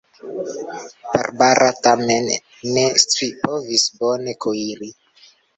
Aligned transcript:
Barbara 1.11 1.67
tamen 1.87 2.31
ne 2.71 2.87
scipovis 3.05 3.87
bone 4.01 4.37
kuiri. 4.47 4.95